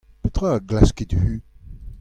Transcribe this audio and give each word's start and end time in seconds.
Petra 0.23 0.49
a 0.55 0.59
glaskit-hu? 0.67 1.35